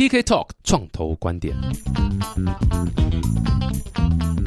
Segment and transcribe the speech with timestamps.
[0.00, 1.54] TK Talk 创投观点，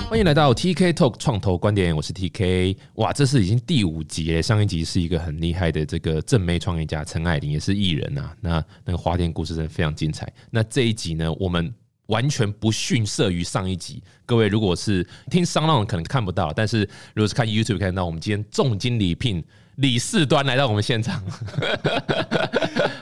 [0.09, 2.75] 欢迎来到 TK Talk 创投观点，我是 TK。
[2.95, 4.41] 哇，这是已经第五集了！
[4.41, 8.31] 上一集是一个很厉害的这个正妹创业家陈爱玲，也是艺人呐。
[8.41, 10.27] 那那个花店故事真的非常精彩。
[10.49, 11.71] 那这一集呢，我们
[12.07, 14.01] 完全不逊色于上一集。
[14.25, 16.79] 各位如果是听商浪，可能看不到，但是
[17.13, 19.43] 如果是看 YouTube 看到，我们今天重金礼聘
[19.75, 21.23] 李四端来到我们现场。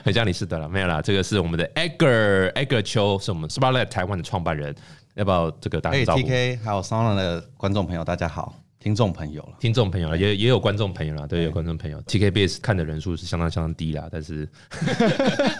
[0.04, 4.74] 很像李斯德了，没有啦，这个是我们的 Edgar Edgar 秋，是我们 Spotlight 台湾的创办人，
[5.14, 8.61] 要不要这个打个招呼？TK 还有 s o n 的观众朋友，大家好。
[8.82, 12.02] 听众朋友了，听众朋友了，也也有观众朋友了，对，有观众朋友。
[12.02, 14.48] TKBS 看的人数是相当相当低啦，但是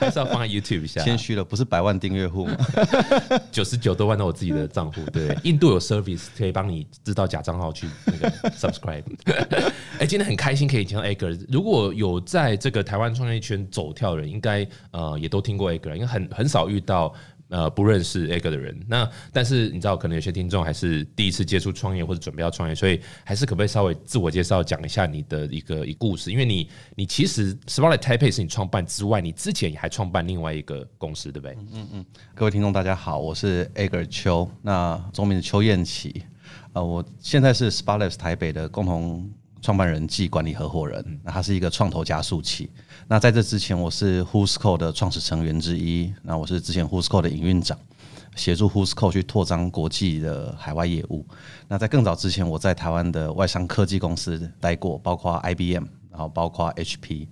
[0.00, 1.00] 还是要放在 YouTube 下。
[1.04, 2.56] 谦虚了，不是百万订阅户吗？
[3.52, 5.00] 九十九多万到我自己的账户。
[5.12, 9.04] 对， 印度有 service 可以帮你知道假账号去那个 subscribe。
[10.00, 11.46] 哎，今天很开心可以听到 Egger。
[11.48, 17.14] 如果有在这个台湾创业圈走跳的人，应该呃也都听过 Egger，因为很很少遇到。
[17.52, 26.30] 呃，不认识 A 哥的人，那但是你知道，可能有些听众还是第一次接触创业或者准备要创业，所以还是可不可以稍微自我介绍，讲一下你的一个一故事？
[26.32, 31.54] 因为你你其实 Spotlight Taipei 是你创办之外，你之前也还创办另外一个公司，对不对？
[31.74, 32.06] 嗯嗯。
[32.34, 36.22] 各位听众大家好，我是 A 哥邱，那中名是邱燕琪，
[36.72, 39.30] 呃，我现在是 Spotlight 台北的共同。
[39.64, 42.68] 创办人暨管理合伙人，那他是一个创投加速器。
[43.08, 46.12] 那在这之前，我是 Who'sco 的创始成员之一。
[46.22, 47.78] 那我是之前 Who'sco 的营运长，
[48.36, 51.26] 协助 Who'sco 去拓张国际的海外业务。
[51.68, 57.26] 那在更早之前，我在台湾的外商科技公司待过，包括 IBM，然后包括 HP。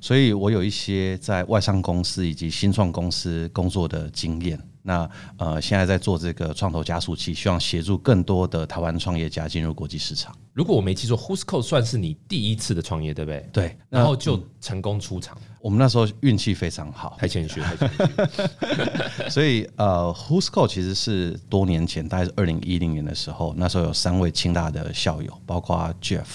[0.00, 4.60] 所以我有一些在外商公司以及新创公司工作的经验。
[4.82, 10.34] 那呃，现在在做这个创投加速器，希望协助更多的台湾创业家进入国际市场。
[10.52, 13.48] 如果我没记错，Who'sco 算是你第一次的创业，对不对？
[13.52, 15.38] 对，然后就成功出场。
[15.60, 19.30] 我们那时候运气非常好，太谦虚，太谦虚。
[19.30, 26.26] 所以呃，Who'sco 其实是多年前，大概是二零一零年的时候，那时候有三位清大的校友，包括 Jeff。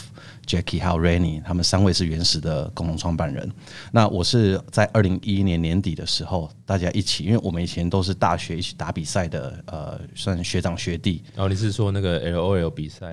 [0.47, 3.51] Jackie 还有 Rainy，他们三位是原始的共同创办人。
[3.91, 11.21] 那我是在二零一一年年底的时候，大家一起，因为我们以前都是大学一起打比赛的，呃，算学长学弟。
[11.35, 13.11] 然后你是说那个 LOL 比赛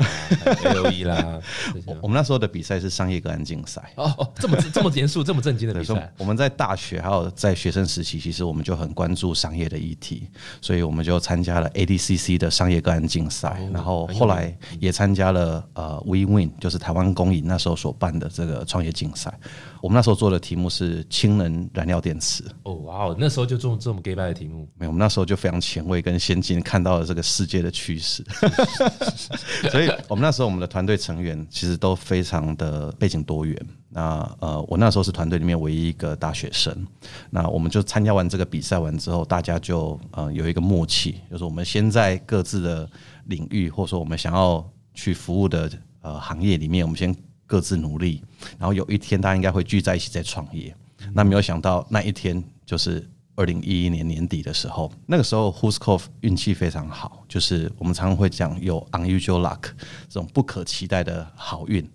[0.62, 1.41] ，LOE 啦？
[2.00, 3.83] 我们那时候的比赛是商业个案竞赛。
[3.97, 6.12] 哦哦，这么这么严肃、这么正经的比赛。
[6.17, 10.28] 我们在大学还有在学生时期，其实我们就很关注商业的议题，
[10.61, 17.24] 所以我们就参加了 ADCC 的商业个案竞赛，然后后来也参加了呃 WeWin，就是台湾公。
[17.25, 19.33] 公影那时候所办的这个创业竞赛，
[19.81, 22.45] 我们那时候做的题目是氢能燃料电池。
[22.65, 24.69] 哦，哇哦，那时候就做这么 gay 的题目？
[24.77, 28.23] 没有，我们那时候就非常前卫跟先进，看到了这个世界的趋势。
[29.73, 33.59] 所以，我们那时候我们的团队成员其实都非常的背景多元。
[33.89, 36.87] 那呃，我那时候是团队里面唯一一个大学生。
[37.31, 42.87] 那我们就参加完这个比赛完之后，大家就呃有一个默契，就是我们先在各自的
[43.27, 44.62] 领域，或者说我们想要
[44.93, 45.71] 去服务的。
[46.04, 47.16] 呃，行业里面我们先
[47.47, 48.22] 各自努力，
[48.59, 50.76] 然后有一天大家应该会聚在一起再创业。
[51.15, 59.62] 那没有想到那一天就是二零一一年年底的时候，那个时候 Who'sco 运气非常好，就是我们常常会讲有 unusual luck
[60.06, 61.91] 这种不可期待的好运。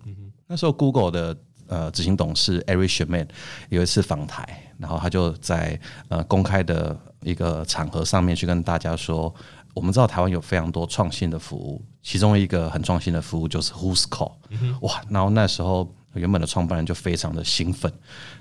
[0.48, 1.36] 那时候 Google 的
[1.68, 3.28] 呃执行董事 Eric Schmidt
[3.68, 5.78] 有一次访台，然后他就在
[6.08, 9.32] 呃公开的一个场合上面去跟大家说。
[9.74, 14.32] 我们知道台湾有非常多创新的服务，其中一个很创新的服务就是 Who's Call，
[14.82, 15.00] 哇！
[15.08, 17.92] 然后那时候原本的创办人就非常的兴奋，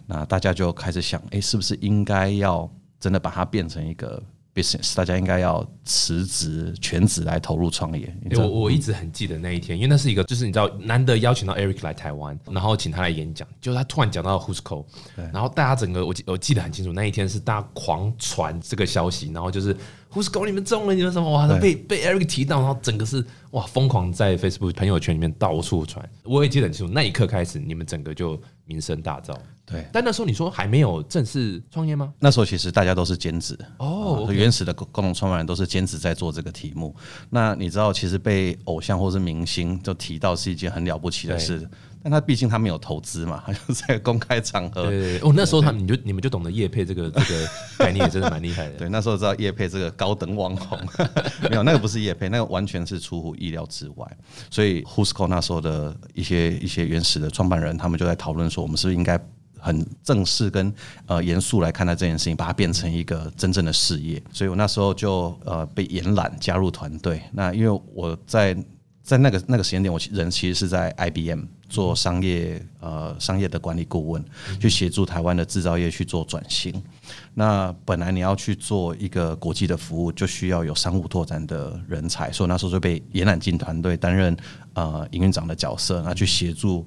[0.06, 2.70] 那大家就开始想，哎，是不是应该要
[3.00, 4.22] 真的把它变成一个
[4.56, 8.14] ？business，大家应该要辞职全职来投入创业。
[8.32, 14.84] 我我一直很记得那一天，因为那是一个就是你知道难得邀请到 Eric 来台湾，然后请他来演讲，就他突然讲到 Who's Call，
[15.32, 19.78] 然后大家整个我记我记得很清楚，那一天是大家狂传这个消息，然后就是
[20.14, 26.08] Who'sco 你们中了，你们什么哇，被被 Eric 提到，然后整个是哇疯狂在 Facebook 朋友圈里面到处传。
[26.24, 29.38] 我也记得很清楚，那一刻开始你们整个就名声大噪。
[29.70, 32.12] 对，但那时候你说还没有正式创业吗？
[32.18, 36.96] 那时候其实大家都是兼职哦，原始的共共同创办人都是兼职在做这个题目。
[37.30, 41.70] 那你知道，其实被偶像或是明星就提到是一件很了不起的事，
[42.02, 44.88] 但他毕竟他没有投资嘛， 他就在公开场合。
[44.88, 47.48] 对，哦，那时候他你就你们就懂得叶配这个这个
[47.78, 48.78] 概念，真的蛮厉害的。
[48.80, 50.80] 对，那时候知道叶配这个高等网红，
[51.48, 54.18] 没有那个不是叶配，那个完全是出乎意料之外。
[54.50, 59.20] 所以 Who'sco 那时候的一些一些原始的创办人，他们就在讨论说，我们是不是应该。
[59.60, 60.74] 很正式跟
[61.06, 64.22] 呃严肃来看待这件事情，把它变成一个真正的事业。
[64.32, 67.22] 所以我那时候就呃被延揽加入团队。
[67.34, 68.58] 那因为我在
[69.04, 74.24] 在那个那个时间点，我人其实是在 IBM 做商业呃商业的管理顾问，
[74.62, 76.72] 去协助台湾的制造业去做转型。
[77.34, 84.36] 那本来你要去做一个国际的服务，就需要有商务拓展的人才，所以那时候就被延揽进团队担任
[84.74, 86.86] 呃营运长的角色，那去协助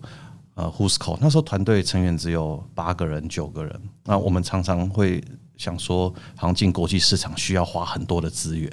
[0.62, 1.18] 呃 Who'sco。
[1.20, 5.22] 那时候团队成员只有八个人、九个人，那我们常常会。
[5.58, 8.68] 想说，好像进国际市场需要花很多的资源，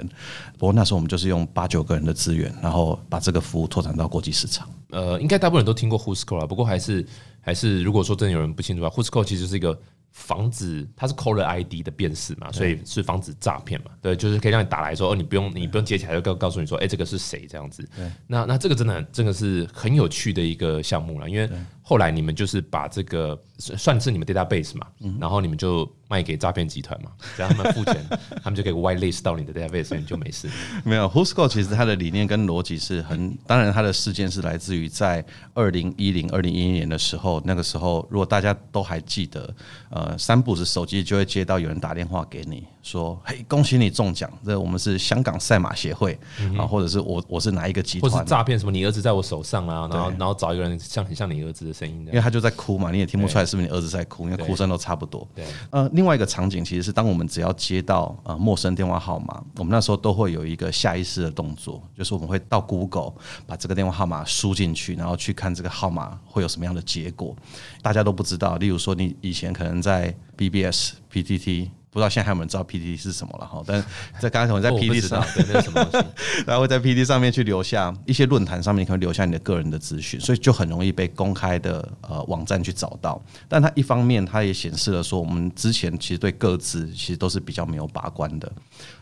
[0.57, 4.68] 不过那时候我们就是用八九个人的资源，然后把这个服务拓展到国际市场。
[4.89, 7.06] 呃，应该大部分人都听过 Who'sco 啊，不过还是
[7.41, 9.77] 还是，如果说真的有人不清楚啊，Who'sco 其实是一个。
[10.12, 13.91] 防止它是 caller ID 的辨识嘛，所以是防止诈骗嘛。
[14.01, 17.88] 对，就是可以让你打来说哦，你不用你不用接起来，就告告诉你说，哎，这个是谁这样子。
[18.25, 21.47] 那那这个真的真的是很有趣的一个项目了，因为
[21.89, 24.86] 后来你们就是把这个算是你们 database 嘛，
[25.19, 27.97] 然后你们就卖给诈骗集团嘛，只要他们付钱，
[28.44, 30.47] 他们就可以 white list 到你的 database，你就没事。
[30.83, 35.25] 没有，Who'sco 其实它的理念跟逻辑是很，当然它的事件是来自于在
[35.56, 39.51] 二零一零二零一一年的时候，那个时候如果大家都还记得，
[39.89, 44.31] 呃，三步是手机就会接到有人打电话给你说：“嘿，恭喜你中奖！
[44.45, 46.18] 这我们是香港赛马协会
[46.56, 48.12] 啊，或者是我我是哪一个集团？
[48.12, 48.71] 或是诈骗什么？
[48.71, 55.28] 你儿子在我手上啊，然后然后找一个人像很像你儿子的声音，因为他就在哭嘛，你也听不出来是不是你儿子在哭，因为哭声都差不多。
[55.34, 63.14] 对，呃，另外一个场景其实是当我们只要接到呃陌生电话号码，我们那时候都会有一个下意识的动作，就是我们会到 Google
[63.48, 67.36] 把这个电话号码输进去，然后去看这个号码会有什么样的结果。
[67.82, 71.70] 大家都不知道，例如说你以前可能在 BBS、PTT。
[71.91, 73.63] 不知道现在还有没有人知道 PPT 是什么了哈？
[73.65, 73.83] 但
[74.19, 76.07] 在刚才我在 PPT 上，对那是什么东西？
[76.45, 83.19] 然后会在 PPT 上面去留下一些论坛上面可能留下你的个人的资讯，所以就很容易被公开的呃网站去找到。
[83.47, 88.51] 但它一方面它也显示了说，我们之前其实对各自其实都是比较没有把关的，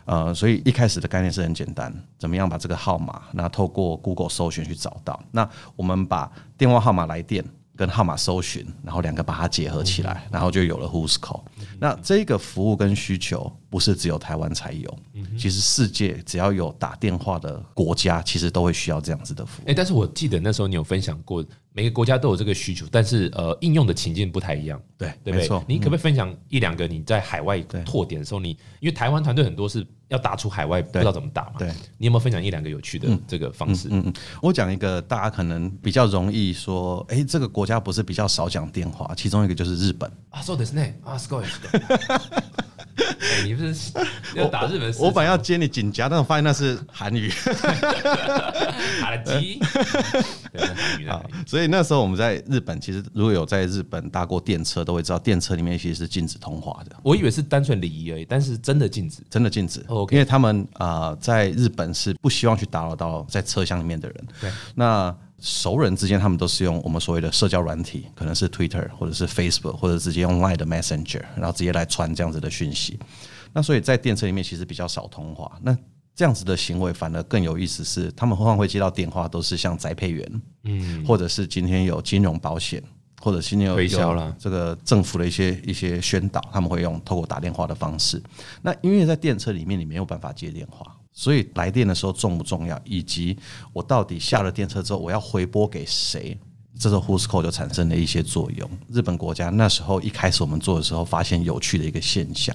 [0.06, 5.22] 呃，所以一开始的概念是很简单，怎么样把这个号码那透过 Google 搜寻去找到？
[5.32, 7.44] 那我们把电话号码来电。
[7.78, 11.44] 跟号码搜寻，然后两个把它结合起来，然后就有了 Who's Call。
[11.78, 14.98] 那这个服务跟需求不是只有台湾才有，
[15.38, 19.70] 其实世界只要有打电话的国家，其实都会需要这样子的服务。
[19.70, 21.44] 哎，但是我记得那时候你有分享过。
[21.70, 24.82] 每个国家都有这个需求，但是呃，应用的情境不太一样。
[24.96, 25.62] 对，对不对？
[25.68, 28.48] 你可不可以分享一两个你在海外拓点的时候，你
[28.80, 31.53] 因为台湾团队很多是要打出海外，不知道怎么打嘛？
[31.57, 33.87] 对，你有没有分享一两个有趣的这个方式？
[33.91, 41.45] 嗯嗯，我讲一个大家可能比较容易说，哎，这个国家不是比较少讲电话，其中一个就是日本啊，そうですね啊，s すごい。
[43.44, 43.92] 你不是
[44.34, 44.92] 要打日本？
[44.98, 47.30] 我本来要接你紧夹，但我发现那是韩语。
[49.00, 49.60] 打了机。
[51.08, 56.96] 啊，所以那时候我们在日本，其实如果有在日本搭过电车，都会知道电车里面其实是禁止通话的。
[57.02, 59.84] 我以为是单纯礼仪而已，但是真的禁止，真的禁止。
[59.88, 64.26] OK，因为他们啊，在日本是不希望去打扰到在车厢里面的人。
[64.40, 72.98] 对，那熟人之间，他们都是用我们所谓的社交软体，可能是 Twitter 或者是 Facebook，或者直接用 Line 的 Messenger，然后直接来传这样子的讯息。
[73.52, 75.58] 那所以在电车里面其实比较少通话。
[75.62, 75.76] 那
[76.14, 82.82] 这样子的行为反而更有意思，是他们往往会接到电话，都是像宅配员，嗯，或者是今天有金融保险，
[83.22, 88.20] 或者今天有推销了这个政府的一些一些宣导，他们会用透过打电话的方式。
[88.60, 93.36] 那因为在电车里面你没有办法接电话，所以来电的时候重不重要，以及
[93.72, 96.38] 我到底下了电车之后我要回拨给谁，
[96.78, 98.70] 这个 Who'sco 就产生了一些作用。
[98.88, 102.54] 日本国家那时候一开始我们做的时候，发现有趣的一个现象。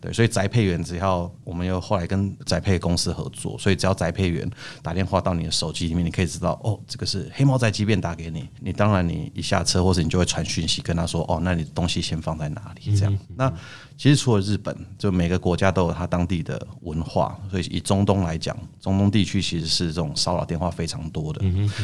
[0.00, 4.48] 对，所以宅配员只要我们又后来跟宅配公司合作，所以只要宅配员
[4.82, 8.48] 打电话到你的手机里面，你可以知道哦，这个是黑猫宅急便打给你。
[8.60, 12.96] 你当然你一下车或者你就会传讯息跟他说，哦，那你的东西先放在哪里？
[12.96, 13.18] 这样。
[13.36, 13.52] 那
[13.96, 21.42] 其实除了日本，就每个国家都有它当地的文化，所以以中东来讲，中东地区其实是这种骚扰电话非常多的。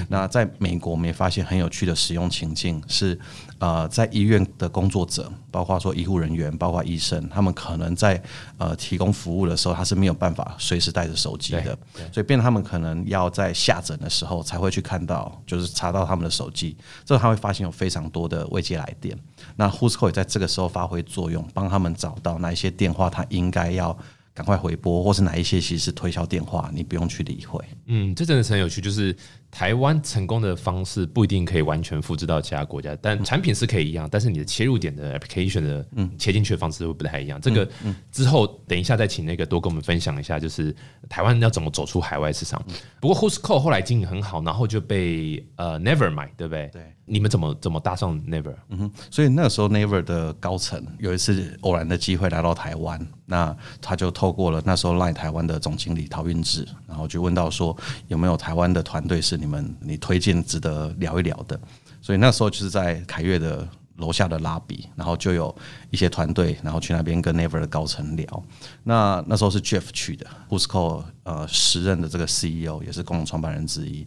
[0.09, 3.19] 那在美国，我们也发现很有趣的使用情境是，
[3.59, 8.23] 呃，在医院的工作者，包括说医护人员，包括医生，他们可能在在
[8.59, 11.77] 呃提供服务的时候，他是没有办法随时带着手机的，
[12.13, 19.19] 所以变他们可能要在下诊的时候才会去看到，就是查到他们的手机，之后他会发现有非常多的未接来电。
[19.57, 23.97] 那 Who'sco 也在这个时候发挥作用，帮他们找到哪一些电话他应该要
[24.33, 27.63] 赶快回拨，或是哪一些其实是推销电话，你不用去理会。
[27.87, 29.17] 嗯，这真的是很有趣，就是。
[29.57, 37.41] 台湾成功的方式不一定可以完全复制到其他国家，但产品是可以一样，但是你的切入点的 application 的切进去的方式会不太一样。
[37.41, 37.67] 这个
[38.13, 40.77] 之后等一下再请那个多跟我们分享一下，就是
[41.09, 42.63] 台湾要怎么走出海外市场。
[43.01, 46.69] 不过 Who'sco 后来经营很好，然后就被呃 Never 买，对不对？
[46.71, 48.55] 对，你们怎么怎么搭上 Never？
[48.69, 57.75] 嗯哼，所以那个时候 Never 的高层有一次偶然的机会来到台湾，那他就透过了那时候来台湾的总经理陶运志，然后就问到说
[58.09, 59.46] 有没有台湾的团队是你。
[59.47, 61.59] 你们，你推荐值得聊一聊的，
[62.03, 63.67] 所以那时候就是在凯悦的
[63.99, 65.55] 楼下的拉比，然后就有
[65.91, 68.45] 一些团队，然后去那边跟 Never 的高层聊。
[68.83, 74.05] 那那时候是 Jeff 去的 h u s c o 呃时任的这个 CEO，也是共同创办人之一。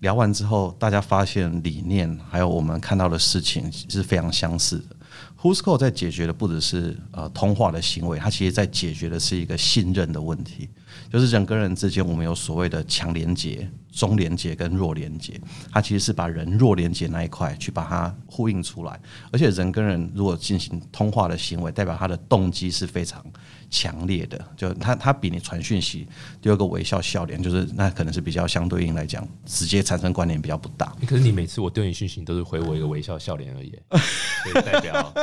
[0.00, 4.96] 聊完之后，大家发现理念还有我们看到的事情是非常相似的。
[5.34, 10.68] h u s c o 在解决的不只是呃通话的行为，它其实在解决的是一个信任的问题，
[11.12, 13.68] 就是人跟人之间我们有所谓的强连接。
[13.96, 15.40] 中连接跟弱连接，
[15.72, 19.00] 它其实是把人弱连接那一块去把它呼应出来，
[19.32, 23.24] 而且人跟人如果进行通话的行为，代表他的动机是非常
[23.70, 26.06] 强烈的，就他他比你传讯息
[26.42, 30.94] 丢个微笑笑脸，就是那可能是比较相对应来讲，直接产生关联比较不大。
[31.06, 33.72] 可是你每次我丢你讯息，你都是回我一个微笑笑脸而已，
[34.44, 35.14] 所以代表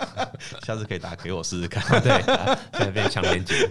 [0.64, 1.82] 下次可以打给我试试看。
[2.00, 2.22] 对，
[2.72, 3.68] 现在变强连接，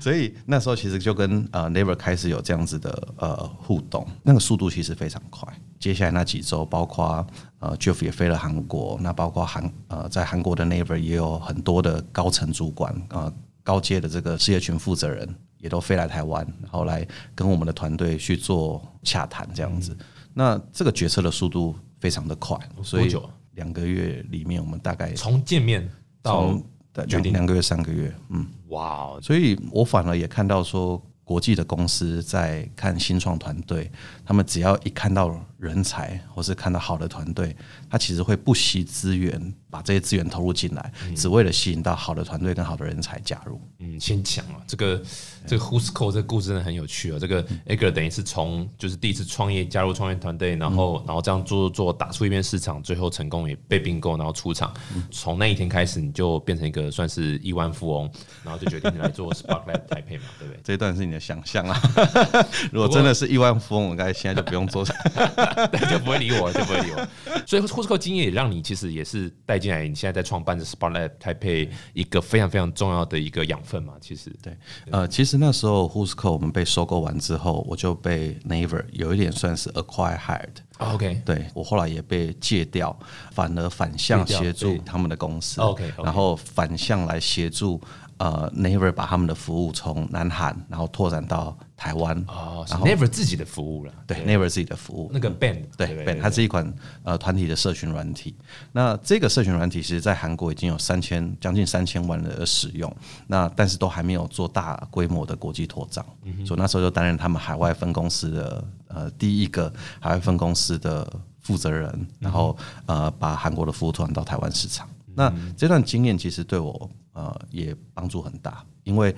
[0.00, 3.82] 所以那时候其实就跟呃 Never 开始有这样子的呃互。
[3.90, 5.50] 动那个速度其实非常快。
[5.80, 7.26] 接下来那几周，包括
[7.58, 15.26] 呃，Jeff 也飞了韩国，那包括韩呃，在韩国的 Never 也有很多的高层主管啊，高阶的这个事业群负责人
[15.56, 19.96] 也都飞来台湾，然后来跟我们的团队去做洽谈这样子。
[20.34, 23.16] 那这个决策的速度非常的快，所以
[23.52, 25.88] 两个月里面，我们大概从见面
[26.20, 26.60] 到
[27.06, 31.02] 决定两个月、三个月，嗯，哇，所以我反而也看到说。
[31.28, 33.92] 国际的公司在看新创团队，
[34.24, 37.54] 他们只要一看到人才，或是看到好的团队，
[37.90, 39.54] 他其实会不惜资源。
[39.70, 43.60] 把这些资源投入进来，只为了吸引到好的团队跟好的人才加入。
[43.78, 45.00] 嗯，先讲啊这个
[45.46, 47.18] 这个 Who's Call 这个故事真的很有趣啊。
[47.18, 54.72] 这个 Egger 等于是从就是第一次创业加入创业团队，然后然后这样做做打出一片市场，最后成功也被并购，然后出场。
[55.10, 58.10] 从那一天开始，你就变成一个算是亿万富翁，
[58.42, 60.60] 然后就决定来做 Sparklet 台配嘛，对不对？
[60.64, 61.80] 这一段是你的想象啊。
[62.72, 64.82] 如果真的是亿万富翁，我该现在就不用做，
[65.90, 67.06] 就不会理我，就不会理我。
[67.46, 69.57] 所以 Who's Call 经验也让你其实也是带。
[69.58, 73.94] 进来，你现在在创办的 Spotlight 台配一个非常非常重要的一个养分嘛？
[74.00, 74.56] 其实对，
[74.90, 82.96] 呃，其实那时候 Who'sco 我们被收购完之后，我就被 Never 有一点算是 acquire hired OK，对我后来也被借掉，
[83.32, 85.60] 反而反向协助他们的公司。
[85.60, 87.80] OK，然后反向来协助
[88.18, 91.56] 呃 Never 把他们的服务从南韩然后拓展到。
[91.78, 98.34] 台湾哦，然后 Never 自己的服务了，对，Never 自己的服务，那个 Band，对，Band，它是一款呃团体的社群软体。
[98.72, 102.92] 那这个社群软体其实，在韩国已经有三千将近三千万的使用，
[103.28, 106.04] 那但是都还没有做大规模的国际拓张，
[106.44, 114.88] 所以那时候就担任他们海外分公司的呃第一个海外分公司的负责人，然后呃把韩国的服务拓展到台湾市场。
[115.14, 119.14] 那这段经验其实对我呃也帮助很大，因为。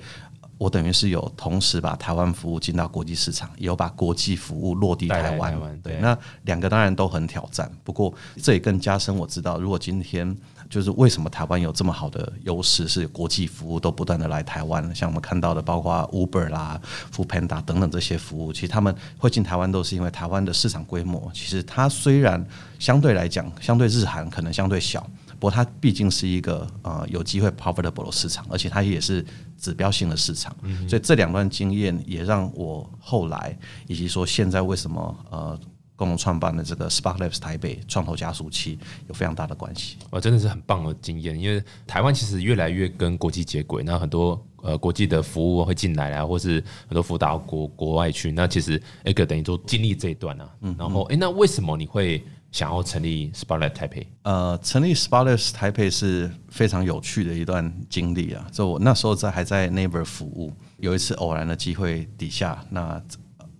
[0.57, 5.81] 我等于是有同时把台湾服务进到国际市场，有把国际服务落地台湾。
[5.81, 8.13] 对，那两个当然都很挑战，不过
[8.43, 10.37] 这也更加深我知道，如果今天
[10.71, 16.79] 就是为什么台湾有这么好的优势，是国际服务都不断的来台湾，像我们看到的，包括 Uber 啦、
[17.11, 22.43] f o o Panda 等等这些服务，其实他们会进台湾都是因为台湾的市场规模，其实它虽然
[22.79, 25.05] 相对来讲，相对日韩可能相对小。
[25.37, 29.25] 不过它毕竟是一个呃有机会 profitable 的市场，而且它也是
[29.59, 30.55] 指标性的市场，
[30.87, 35.59] 所以这两段经验也让我后来以及说现在为什么呃
[36.01, 39.97] 共同创办的这个 Spark Labs 台北创投加速器有非常大的关系。
[40.09, 46.55] 哇，真的是很棒的经验，因为台湾其实越来越跟国际接轨，那很多呃国际的服务会进来啊，或是
[46.87, 52.23] 很多辅导国国外去，那其实 A 个等于都经历这一段啊，嗯然后哎，那为什么你会？
[52.51, 58.45] 想要成立 Spotlight 台北，呃，成立 Spotlight 台北是非常有趣的一段经历啊！
[58.51, 63.01] 就我那时候在还在 Neighbor 服务，有一次偶然的机会底下，那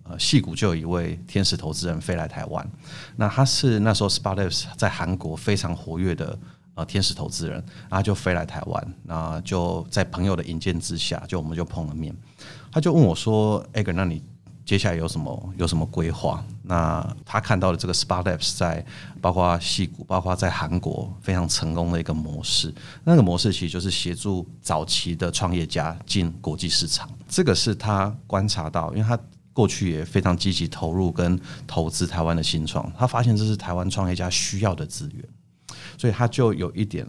[0.04, 2.68] 呃，戏谷就有一位天使投资人飞来台湾，
[3.16, 6.38] 那他是那时候 Spotlight 在韩国非常活跃的
[6.74, 12.14] 呃天使投资人，然后就飞来台湾，那就在朋友的引荐之下，就我们就碰了面，
[12.70, 14.22] 他就问我说：“哎哥，那你？”
[14.64, 16.42] 接下来有什么有什么规划？
[16.62, 18.82] 那他看到了这个 Spark Labs 在
[19.20, 22.72] 包括戏股，包括在韩国非常成功的一个模式。
[23.02, 27.10] 那个模式其实就是协助早期的创业家进国际市场。
[27.28, 29.18] 这个是他观察到，因为他
[29.52, 35.24] 过去也非常积极投入跟投资台湾的新创，他发现这是台湾创业家需要的资源，
[35.98, 37.06] 所以他就有一点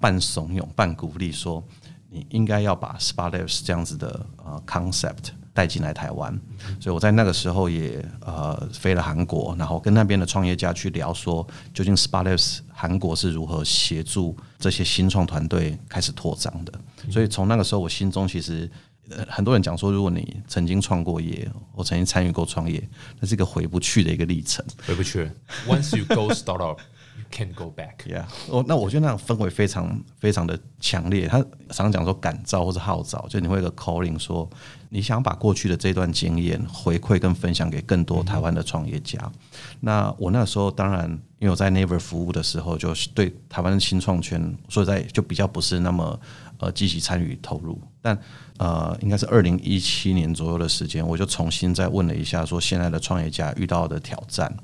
[0.00, 1.62] 半怂恿半鼓励说，
[2.10, 5.32] 你应该要把 Spark Labs 这样子的呃 concept。
[5.56, 6.38] 带进来台湾，
[6.78, 16.72] 所以我在那个时候也呃飞了韩国，然后跟那边的创业家去聊，说究竟 Sparks 韩国是如何协助这些新创团队开始扩张的。
[17.10, 18.70] 所以从那个时候，我心中其实
[19.28, 22.82] 很多人讲说，如果你曾经创过业，我曾经参与过创业，
[23.20, 25.30] 那是一个回不去的一个历程，回不去。
[25.66, 27.24] Once you go startup, you。
[27.32, 27.96] Can't go back。
[28.06, 31.26] Yeah，我那我觉得那种氛围非常非常的强烈。
[31.26, 31.38] 他
[31.70, 34.48] 常常讲说感召或是号召，就你会有个 calling 说，
[34.90, 39.18] 你想把过去的这段经验回馈跟分享给更多台湾的创业家。
[39.80, 41.10] 那我那时候当然，
[41.40, 46.20] 因为我在 Naver 服务的时候，就是对台湾的新创圈，说实在就比较不是那么
[46.58, 47.80] 呃积极参与投入。
[48.00, 48.18] 但
[48.58, 54.54] 呃，应该是二零一七年左右的时间，我就重新再问了一下，说现在的创业家遇到的挑战，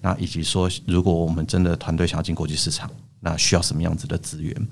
[0.00, 2.90] 那以及说如果我们真的团队想要进国际市场，
[3.20, 4.68] 那需要什么样子的资源？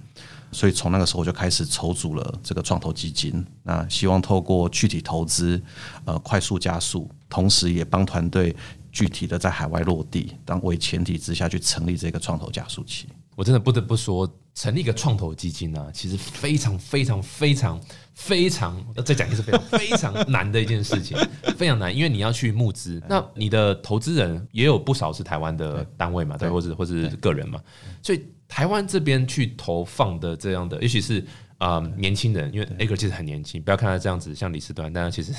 [0.52, 5.62] 所以从那个时候我就开始筹组了这个创投基金，那希望透过具体投资，
[6.04, 8.54] 呃，快速加速，同时也帮团队
[8.90, 13.06] 具体的在海外落地，当为前提之下去成立这个创投加速器。
[13.36, 17.80] 我真的不得不说，成立一个创投基金呢、其实非常非常非常
[18.14, 21.16] 非常，呃再讲一次非常 非常难的一件事情，
[21.56, 27.60] 非常难，因为你要去募资，那你的投资人也有不少是台湾的单位嘛，对，或者或是个人嘛，
[28.02, 31.24] 所以台湾这边去投放的这样的，尤其是。
[31.60, 35.30] 啊、年轻人，因为 A 哥其实很年轻，不要看他这样子像李四端，但他其实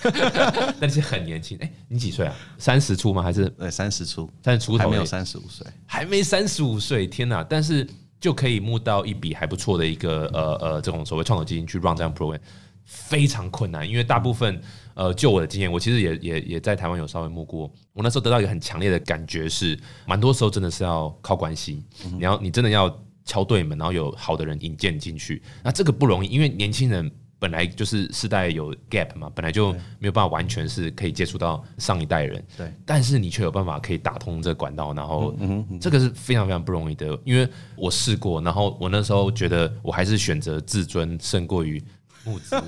[0.80, 1.58] 但是很年轻。
[1.60, 2.34] 哎、你几岁啊？
[2.56, 3.22] 三十出吗？
[3.22, 4.84] 还是对，三十出，三十出头？
[4.84, 5.66] 还没有三十五岁。
[5.84, 7.44] 还没三十五岁，天哪！
[7.44, 7.86] 但是
[8.26, 12.40] 就可以募到一笔还不错的一个呃呃这种所谓创投基金去 run 这样 program，
[12.84, 14.60] 非常困难，因为大部分
[14.94, 19.78] 呃就我的经验，我其实也也也在台湾有稍微募过，我那时候得到一个很强烈的感觉是，
[20.08, 22.92] 蛮多时候真的是要靠关系，你要你真的要
[23.24, 27.08] 敲对门，然后有好的人引荐进去，那这个不容易，因为年轻人。
[27.46, 35.32] 本来就是世代有 gap 嘛，本来就没有办法完全是可以接触到上一代人，对，但是你却有办法可以打通这个管道，然后
[35.80, 41.80] 这个是非常非常不容易的，因为我试过，然后我那时候觉得我还是选择自尊胜过于
[42.26, 42.64] 募资啊，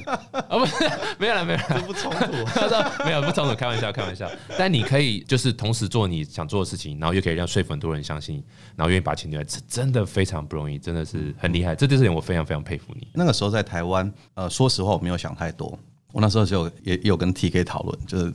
[0.59, 0.75] 不是
[1.19, 2.33] 没有了没有了，不冲突。
[2.55, 4.31] 他说没有不冲突，开玩笑开玩笑。
[4.57, 8.43] 但你可以就是同时做你想做的事情，然后又可以让说服很多人相信，
[8.77, 11.75] 然后愿意把钱丢来，这真的非常不容易，真的是很厉害。
[11.75, 13.07] 这件事情我非常非常佩服你。
[13.13, 15.79] 那个时候在台湾，呃，说实话我没有想太多。
[16.13, 18.33] 我那时候就也也有跟 TK 讨论，就是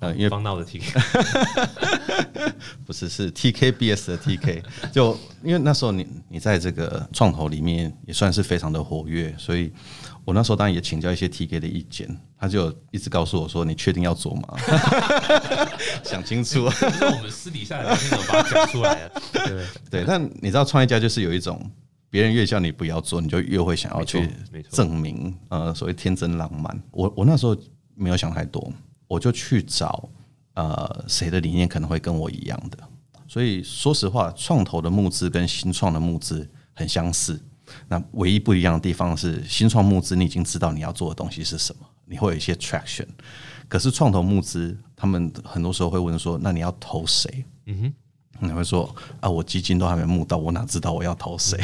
[0.00, 1.00] 呃，因为方闹的 TK，，
[2.84, 9.72] 不是是 TKBS 的 TK，就因为那时候你你在这个创投里面也算是非常的活跃，所以
[10.24, 12.08] 我那时候当然也请教一些 TK 的意见，
[12.38, 14.58] 他就一直告诉我说：“你确定要做吗？
[16.02, 16.64] 想清楚。
[16.70, 19.22] 我们私底下的聊天怎么把它讲出来了？
[19.32, 21.70] 对，”对，但你知道创业家就是有一种。
[22.10, 24.30] 别人越叫你不要做，你就越会想要去
[24.70, 26.80] 证明，呃，所谓天真浪漫。
[26.92, 27.56] 我我那时候
[27.96, 28.72] 没有想太多，
[29.08, 30.08] 我就去找
[30.54, 32.78] 呃谁的理念可能会跟我一样的。
[33.26, 37.42] 所以说实话，创投的募资跟新创的募资很相似。
[37.88, 43.06] 那唯一不一样的地方是，新创募资你已经知道你要做的东西是什么，你会有一些 traction。
[43.68, 47.94] 可是创投募资，他们很多时候会问说：“那你要投谁？”嗯哼。
[48.40, 51.56] 你会说啊，我基金都还没募到，我哪知道我要投谁？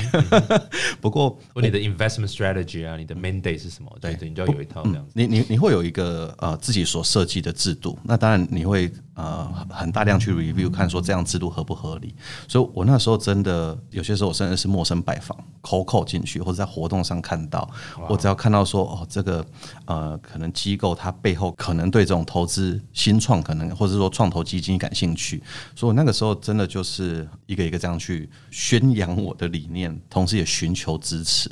[1.02, 3.94] 不过或你的 investment strategy 啊，你的 mandate 是什么？
[4.00, 5.12] 对对，你就要有一套这样子。
[5.14, 12.14] 你你你会有一个呃自己所设计的制度，那当然你会呃很大量去 review 看说这样制度合不合理。
[12.48, 17.68] 所以我那时候真的有些时候我甚至是陌生拜访，call call 进去，或者在活动上看到，
[18.08, 19.44] 我只要看到说哦这个
[19.84, 25.42] 呃可能机构它背后可能对这种投资新创可能或者说创投基金感兴趣，
[25.76, 31.48] 所以我那个时候真的就是一个一个这样去宣扬我的理念，同时也寻求支持。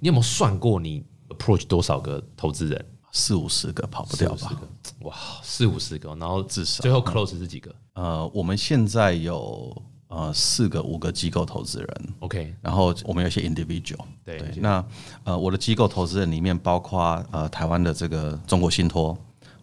[0.00, 2.84] 你有没有算过你 approach 多少个投资人？
[3.16, 4.52] 四五十个跑不掉吧？
[5.00, 9.74] 哇，四五十个，然后至少最后 close 是几个呃，我们现在有
[10.08, 14.04] 呃四个五个机构投资人，？OK，然后我们有一些 individual。
[14.22, 14.84] 对那
[15.24, 19.16] 呃我的机构投资人里面包括呃台湾的这个中国信托，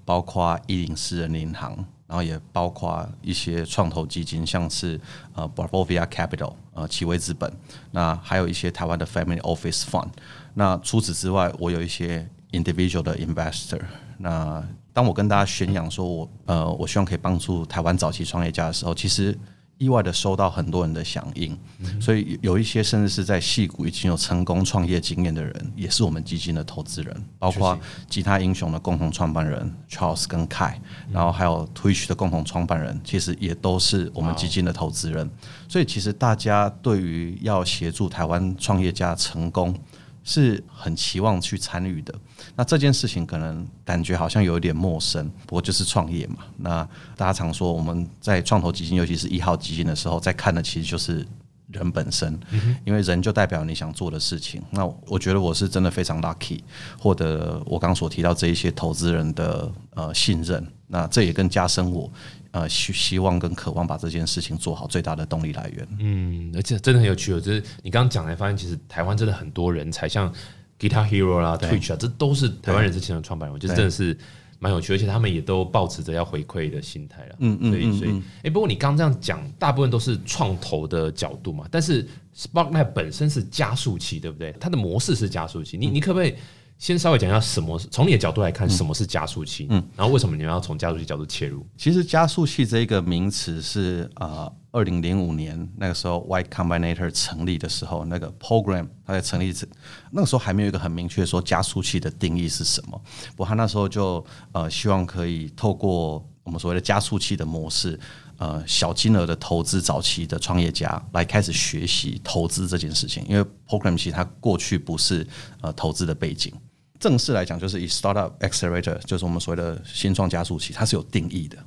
[0.03, 1.75] 包括一零私人银行，
[2.07, 4.99] 然后也包括一些创投基金，像是
[5.35, 7.53] 呃 Barbovia Capital 呃奇威资本，
[7.91, 10.09] 那还有一些台湾的 Family Office Fund。
[10.55, 13.81] 那除此之外，我有一些 individual 的 investor。
[14.17, 14.63] 那
[14.93, 19.37] 当我跟大家宣扬说我呃我希望可以帮助台湾早期创业家的时候，其实
[19.79, 21.57] 意外的收到很多人的响应，
[21.99, 30.75] 所以有一些甚至是在戏谷已经有成功创业经验的人，也是我们基金的投资人，包括吉他英雄的共同创办人 Charles 跟 Kai，
[31.11, 35.29] 然后还有 Twitch 的共同创办人，其实也都是我们基金的投资人。
[35.67, 39.75] 所以其实大家对于要协助台湾创业家成功。
[40.23, 42.13] 是很期望去参与的。
[42.55, 46.37] 那这件事情可能感觉好像有一点陌生，不过就是创业嘛。
[46.57, 51.25] 那大家常说我们在创投基金，尤其是一号基金的时候，在看的其实就是
[51.73, 52.39] 人本身，
[52.85, 54.61] 因为人就代表你想做的事情。
[54.71, 56.59] 那我觉得我是真的非常 lucky，
[56.97, 60.65] 获得我刚所提到这一些投资人的呃信任。
[60.87, 62.11] 那这也更加深我
[62.51, 65.87] 呃希希望跟渴望把这件事情做好最大的动力来源。
[65.99, 70.31] 嗯，而且真的很有趣哦，就是你刚刚讲来发现，其实台湾真的很多人才，像
[70.79, 74.17] Guitar Hero 啦、Twitch 啊，这都是台湾人之前的创办人，我觉得真的是。
[74.63, 77.35] 蛮有趣，而且他们也都保持着要回馈的心态了。
[77.39, 81.67] 嗯嗯，所以所以，哎，不过你刚刚这样讲，大部分都是创投的角度嘛。
[81.69, 84.55] 但是 Sparkmap 本身是加速器，对不对？
[84.61, 85.77] 它的模式是加速器。
[85.77, 86.33] 你你可不可以
[86.77, 87.77] 先稍微讲一下什么？
[87.91, 89.67] 从你的角度来看，什么是加速器？
[89.69, 91.65] 嗯，然后为什么你们要从加速器角度切入？
[91.77, 94.51] 其实加速器这一个名词是呃。
[94.75, 99.69] 二零零五年那个时候，Y Combinator 成立的时候，那个 program 它在成立时，
[100.09, 102.99] 那个时候还没有一个很明确说加速器的定义是什么。
[103.35, 107.99] 不过他那时候就呃希望可以透过我们所谓的加速器的模式，
[108.37, 113.25] 呃小金额的投资早期的创业家来开始学习投资这件事情。
[113.27, 115.25] 因为 program 其实它过去不是
[115.61, 116.53] 呃投资的背景，
[116.99, 121.57] 正式来讲就是以 startup accelerator 就是我们所谓的新创加速器，它是有定义的。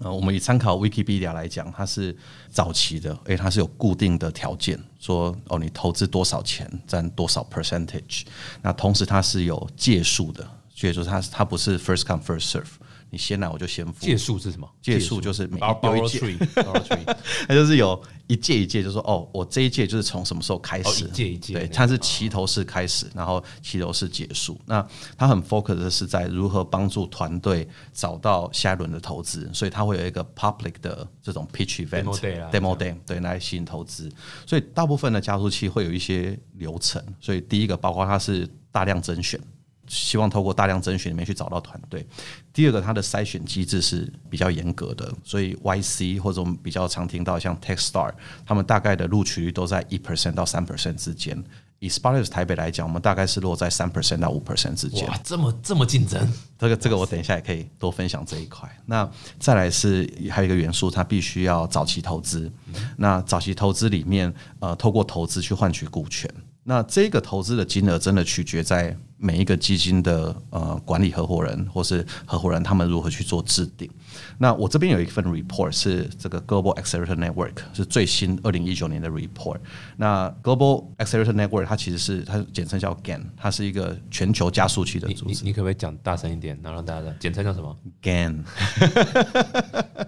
[0.00, 2.16] 呃，我们以参考 Wikipedia 来讲，它是
[2.50, 8.22] 早期的，诶，它是有固定的条件，说哦，你投资多少钱占多少 percentage，
[8.62, 12.68] 那同时它是有借数的，所以说它它不是 first come first serve。
[13.10, 14.04] 你先来我就先付。
[14.04, 14.68] 借数是什么？
[14.82, 16.20] 借数就是每有一届，
[17.48, 21.04] 它就是有一届一届，就是说哦，我这一届就是从什么时候开始？
[21.04, 24.60] 一届一届，对，它是齐头式开始，然后齐头式结束。
[24.66, 34.10] 那它很 focus 的是在如何帮助团队找到下一轮的投资，所以它会有一个 public 的这种 pitch event，demo day，对，来吸引投资。
[34.46, 39.40] 所以大部分的加速器会有一些流程，所以第一个包括它是大量甄选。
[39.88, 42.06] 希望透过大量甄选里面去找到团队。
[42.52, 48.12] 第二个，它的筛选机制是比较严格的，所以 YC 或者我们比较常听到像 TechStar，
[48.46, 51.42] 他们大概的录取率都在一 percent 到三 percent 之间。
[51.80, 55.06] 以 Sparks 台北来讲，我们大概是落在三 percent 到五 percent 之间。
[55.06, 56.20] 哇，这么这么竞争！
[56.58, 58.68] 这个这个，我等一下也可以多分享这一块。
[58.84, 62.50] 那再来是还有一个元素，它必须要早期投资。
[62.96, 66.28] 那早期投资里面，呃，透过投资去换取股权。
[66.68, 73.90] 那这个投资的金额真的取决在每一个基金的呃管理合伙人或是合伙人他们如何去做制定。
[74.36, 79.56] 那我这边有一份 report 是这个 Global Accelerator Network 是最新二零一九年的 report。
[79.96, 85.44] 那 Global Accelerator Network 它其实是它简称叫 GAN，它是一个全球加速器的组织。
[85.46, 88.44] 你可不可以讲大声一点，然后让大家简称叫什么？GAN。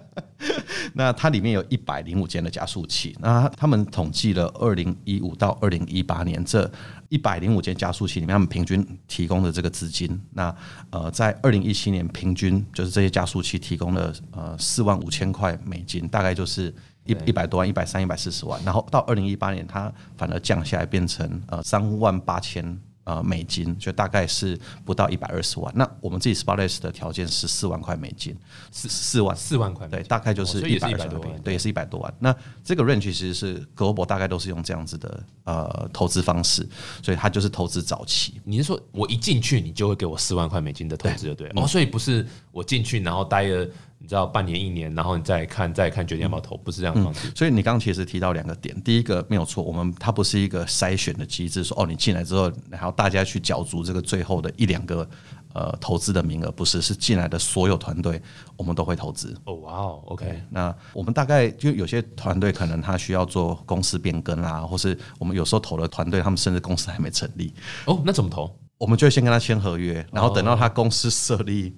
[0.93, 6.69] 那它里面有一百零五间的加速器，那他们统计了二零一五到二零一八年这
[7.09, 10.53] 一百零五间加速器里面，他们平均提供的这个资金，那
[10.89, 16.73] 呃，在二零一七年平均就是这些加速器提供了呃四万五千块美金，大概就是
[17.05, 22.79] 一一百多万、一百三、一百四十万，然后到二零一八年，它反而降下来变成呃三万八千。
[23.11, 25.69] 呃，美金就大概是不到一百二十万。
[25.75, 28.33] 那我们自己 s p o t l e s s 的条件是四万块美金，
[28.71, 32.13] 四四万四万块，对，大概就是一百多万，对，也是一百多万。
[32.19, 36.65] 那这个 range 其实是 Global 大概都是用这样子的呃投资方式，
[37.03, 38.39] 所以它就是投资早期。
[38.45, 41.61] 你是说我一进去，你就会给我四万块美金的投资，对对？
[41.61, 43.67] 哦，所以不是我进去然后待了。
[44.01, 47.31] 你知道半年一年，然后你再看再看决定要不要投，不是这样的方式。
[47.35, 55.07] 所以你刚刚其实提到两个点，第一个没有错，我们它不是一个筛选的机制，说哦你进来之后，然后大家去角逐这个最后的一两个
[55.53, 58.19] 呃投资的名额，不是，是进来的所有团队
[58.57, 59.37] 我们都会投资。
[59.45, 67.53] 哦哇哦，OK，那我们大概就有些团队可能他需要做公司变更啦，或是我们有时候投的团队，他们甚至公司还没成立。
[67.85, 68.51] 哦，那怎么投？
[68.79, 71.77] 我们就会先跟他签合约，然后等到他公司设立。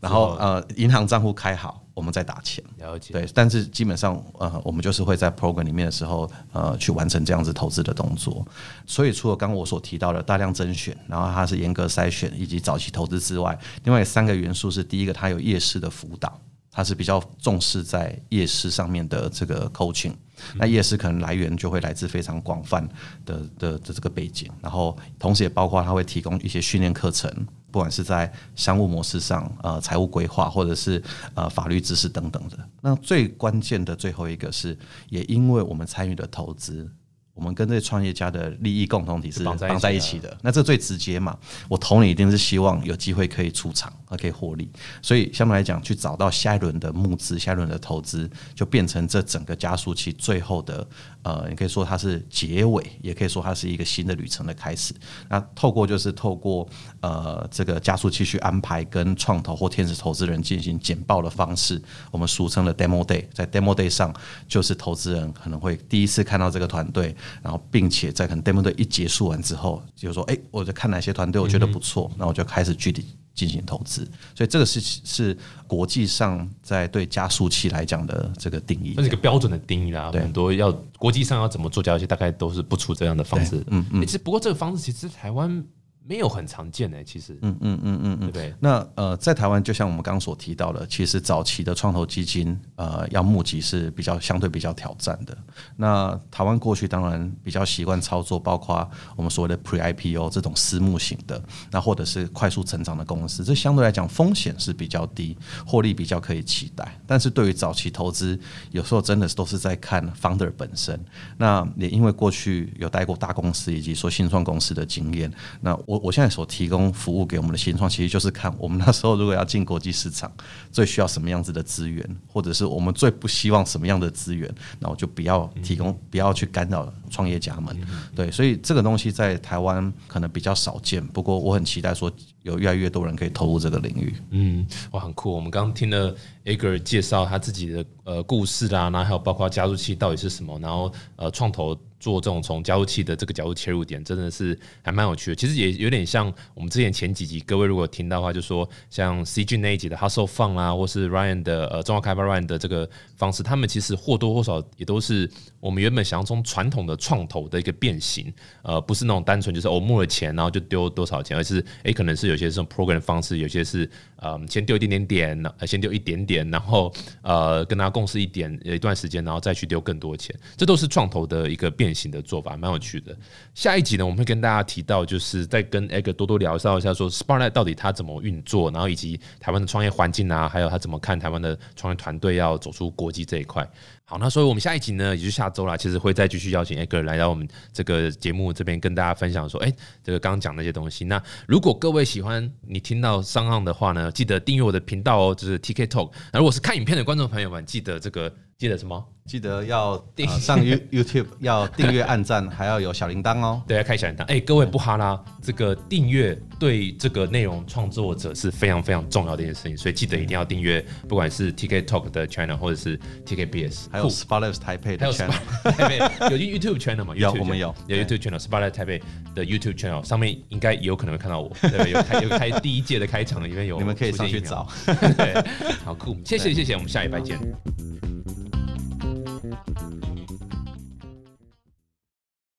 [0.00, 2.62] 然后呃，银行账户开好，我们再打钱。
[2.78, 3.12] 了解。
[3.12, 8.46] 对，但是基本上呃，我们就是会在 program 里面的时候呃，去完成这样子投资的动作。
[8.86, 20.12] 所以除了刚刚我所提到的大量甄选，然后它是严格筛选以及早期投资之外，另外三个元素是第一个，它有夜市的辅导，它是比较重视在夜市上面的这个 coaching。
[20.54, 22.88] 那夜市可能来源就会来自非常广泛
[23.26, 27.28] 的的的这个背景，然后同时也包括它会提供一些训练课程。
[27.70, 31.02] 不管是在商务模式上，呃，财务规划，或者是
[31.34, 34.76] 呃法律知识等等的，那最关键的最后一个是，
[35.10, 36.90] 也因为我们参与的投资，
[37.38, 40.36] 我们跟这些创业家的利益共同体是绑在一起绑在一起的。
[40.42, 44.68] 那这最直接嘛，我投你一定是希望有机会可以出场，可以获利。
[45.00, 50.84] 所以相对来讲，去找到下一轮的募资、下一轮的投资，就变成这整个加速器最后的
[51.22, 54.92] 呃，你可以说它是结尾，也可以说它是一个新的旅程的开始。
[55.28, 56.68] 那透过就是透过
[57.00, 64.12] 呃这个加速器去安排跟创投或天使投资人进行简报的方式，我们俗称的 demo day，在 demo day 上，
[64.48, 74.04] 就是投资人可能会第一次看到这个团队，然后并且在可能 demo day 一结束完之后，就说，哎、我在看哪些团队，我觉得不错，那我就开始具体进行投资。
[74.34, 75.36] 所以这个是是
[75.66, 79.02] 国际上在对加速器来讲的这个定义那。
[79.02, 83.62] 是一个标准的定义啦，对很多要国际上要怎么做加速器，大概都是不出这样的方式。
[83.68, 85.64] 嗯嗯，其实不过这个方式其实台湾
[86.08, 88.54] 没有很常见诶，其实，嗯嗯嗯嗯，对不对？
[88.58, 95.36] 那呃，在台湾，就像我们刚刚所提到的，其实早期的创投基金，呃，要募集是比较相对比较挑战的。
[95.76, 106.98] 那台湾过去当然比较习惯操作，包括我们所谓的 Pre IPO 这种私募型的，那或者是快速成长的公司，这相对来讲风险是比较低，获利比较可以期待。
[107.06, 108.40] 但是对于早期投资，
[108.70, 110.98] 有时候真的都是在看 founder 本身。
[111.36, 120.30] 那也因为过去有待过大公司以及说新创公司的经验，那我我现在所提供服务给我们的新创，其实就是看我们那时候如果要进国际市场，
[120.70, 127.76] 最需要什么样子的资源，或者是我们最不希望什么样的资源，那我就不要提供，不要去干扰创业家们。
[128.14, 132.10] 对，所以这个东西在台湾可能比较少见，不过我很期待说
[132.42, 134.14] 有越来越多人可以投入这个领域。
[134.30, 135.32] 嗯，哇，很酷。
[135.32, 145.34] 我们刚刚听了 Ager 介绍他自己的呃故事啦，然后还有包括加速器到底是什么，然后呃创投做这种从加速器的这个角度切入点，真的是还蛮有趣的。
[145.34, 155.28] 其实也有点像我们之前前几集，各位如果听到的话，就说像 CG 那一集的 Hustle Fun 啦，或是 Ryan 的呃中华开发 Ryan 的这个方式，他们其实或多或少也都是
[155.60, 158.32] 我们原本想要从传统的创投的一个变形，
[158.62, 163.88] 呃，不是那种单纯就是我募了钱然后就丢多少钱，而是诶、可能是有些是用 program 的方式，有些是
[164.22, 173.16] 嗯先丢一点点点，呃先丢一点点，然后呃跟大家共识一点一段时间，然后再去丢更多钱，这都是创投的一个变型的做法，蛮有趣的。
[173.54, 183.68] 下一集呢，我们会跟大家提到，就是再跟 Egg 多多聊一下，说 Sparklight 到底它怎么运作，然后以及台湾的创业环境啊，还有他怎么看台湾的创业团队要走出国际这一块。
[184.04, 189.70] 好，那所以我们下一集呢，也就下周啦，其实会再继续邀请 Egg 来到我们这个节目这边跟大家分享说，哎、
[190.02, 191.04] 这个刚刚讲那些东西。
[191.04, 196.10] 那如果各位喜欢你听到商岸的话呢，记得订阅我的频道哦，就是 TK Talk。
[196.32, 199.06] 那如果是看影片的观众朋友们，记得这个记得什么？
[199.28, 203.62] 记得要、呃、 上 You YouTube 要订阅、按赞，还要有小铃铛哦。
[203.68, 204.24] 对，要开小铃铛。
[204.24, 215.98] 哎、各位不哈啦，这个订阅对这个内容创作者是非常非常重要的一件事情，所以记得一定要订阅，不管是 TK Talk 的 channel 或者是 TKBS，还有 Spotlight 台配的还有 channel，台北
[216.32, 217.14] 有 YouTube channel 吗？
[217.14, 219.02] 有我们有有 YouTube channel Spotlight 台北
[219.34, 221.90] 的 YouTube channel 上面应该也有可能会看到我，对不对？
[221.90, 224.66] 有开有开第一届的开场，里面有你们可以上去找。
[224.86, 225.44] 对，
[225.84, 227.38] 好酷，谢谢谢谢，我们下礼拜见。